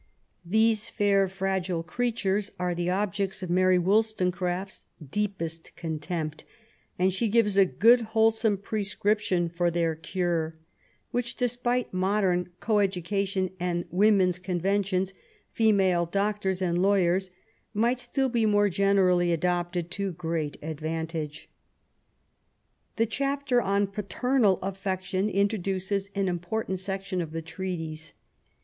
These 0.43 0.89
fair, 0.89 1.27
fragile 1.27 1.83
creatures 1.83 2.49
are 2.57 2.73
the 2.73 2.89
objects 2.89 3.43
of 3.43 3.51
Mary 3.51 3.77
Wollstonecraffc's 3.77 4.85
deepest 5.11 5.75
contempt, 5.75 6.43
and 6.97 7.13
she 7.13 7.27
gives 7.29 7.55
a 7.55 7.65
good 7.65 8.01
wholesome 8.17 8.57
prescription 8.57 9.47
for 9.47 9.69
their 9.69 9.93
cure, 9.93 10.55
which, 11.11 11.35
despite 11.35 11.93
modern 11.93 12.49
co 12.59 12.79
education 12.79 13.51
and 13.59 13.85
Women 13.91 14.33
Con 14.33 14.59
ventions, 14.59 15.13
female 15.51 16.07
doctors 16.07 16.63
and 16.63 16.81
lawyers, 16.81 17.29
might 17.71 17.99
still 17.99 18.27
be 18.27 18.47
more 18.47 18.69
generally 18.69 19.31
adopted 19.31 19.91
to 19.91 20.13
great 20.13 20.57
advantage. 20.63 21.47
The 22.95 23.05
chapter 23.05 23.61
on 23.61 23.85
Paternal 23.85 24.57
Affection 24.63 25.29
introduces 25.29 26.09
an 26.15 26.27
important 26.27 26.79
section 26.79 27.21
of 27.21 27.33
the 27.33 27.43
treatise. 27.43 28.13